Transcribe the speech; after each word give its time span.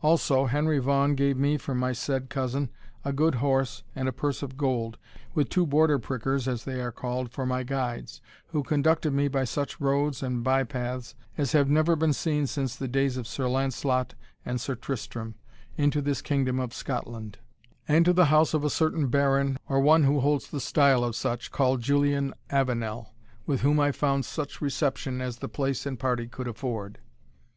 Also, 0.00 0.46
Henry 0.46 0.78
Vaughan 0.78 1.16
gave 1.16 1.36
me, 1.36 1.56
from 1.56 1.76
my 1.76 1.92
said 1.92 2.30
cousin, 2.30 2.70
a 3.04 3.12
good 3.12 3.34
horse, 3.34 3.82
and 3.96 4.08
a 4.08 4.12
purse 4.12 4.40
of 4.40 4.56
gold, 4.56 4.96
with 5.34 5.48
two 5.48 5.66
Border 5.66 5.98
prickers, 5.98 6.46
as 6.46 6.62
they 6.62 6.80
are 6.80 6.92
called, 6.92 7.32
for 7.32 7.44
my 7.44 7.64
guides, 7.64 8.20
who 8.50 8.62
conducted 8.62 9.12
me, 9.12 9.26
by 9.26 9.42
such 9.42 9.80
roads 9.80 10.22
and 10.22 10.44
by 10.44 10.62
paths 10.62 11.16
as 11.36 11.50
have 11.50 11.68
never 11.68 11.96
been 11.96 12.12
seen 12.12 12.46
since 12.46 12.76
the 12.76 12.86
days 12.86 13.16
of 13.16 13.26
Sir 13.26 13.48
Lancelot 13.48 14.14
and 14.46 14.60
Sir 14.60 14.76
Tristrem, 14.76 15.34
into 15.76 16.00
this 16.00 16.22
kingdom 16.22 16.60
of 16.60 16.72
Scotland, 16.72 17.38
and 17.88 18.04
to 18.04 18.12
the 18.12 18.26
house 18.26 18.54
of 18.54 18.62
a 18.62 18.70
certain 18.70 19.08
baron, 19.08 19.58
or 19.68 19.80
one 19.80 20.04
who 20.04 20.20
holds 20.20 20.48
the 20.48 20.60
style 20.60 21.02
of 21.02 21.16
such, 21.16 21.50
called 21.50 21.80
Julian 21.82 22.34
Avenel, 22.50 23.16
with 23.46 23.62
whom 23.62 23.80
I 23.80 23.90
found 23.90 24.24
such 24.24 24.60
reception 24.60 25.20
as 25.20 25.38
the 25.38 25.48
place 25.48 25.86
and 25.86 25.98
party 25.98 26.28
could 26.28 26.46
afford." 26.46 27.00